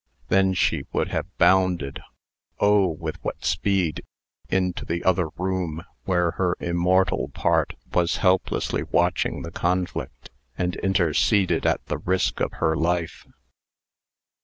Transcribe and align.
Then 0.29 0.55
she 0.55 0.85
would 0.91 1.09
have 1.09 1.27
bounded 1.37 2.01
oh! 2.59 2.87
with 2.87 3.23
what 3.23 3.45
speed 3.45 4.03
into 4.49 4.83
the 4.83 5.03
other 5.03 5.27
room, 5.37 5.83
where 6.05 6.31
her 6.31 6.55
immortal 6.59 7.29
part 7.35 7.75
was 7.93 8.15
helplessly 8.15 8.81
watching 8.81 9.43
the 9.43 9.51
conflict, 9.51 10.31
and 10.57 10.75
interceded 10.77 11.67
at 11.67 11.85
the 11.85 11.99
risk 11.99 12.39
of 12.41 12.53
her 12.53 12.75
life. 12.75 13.27